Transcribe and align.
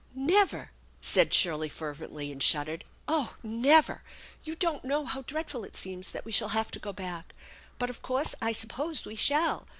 "Never!" 0.35 0.71
said 1.13 1.31
Shirley 1.31 1.69
fervently, 1.69 2.31
and 2.31 2.41
shuddered." 2.41 2.85
Oh, 3.07 3.35
never! 3.43 4.01
You 4.43 4.55
don't 4.55 4.83
know 4.83 5.05
how 5.05 5.21
dreadful 5.21 5.63
it 5.63 5.77
seems 5.77 6.09
that 6.09 6.25
we 6.25 6.31
shall 6.31 6.47
have 6.57 6.71
to 6.71 6.79
go 6.79 6.91
back. 6.91 7.35
But 7.77 7.91
of 7.91 8.01
course 8.01 8.33
I 8.41 8.51
suppose 8.51 9.05
we 9.05 9.15
shall. 9.15 9.67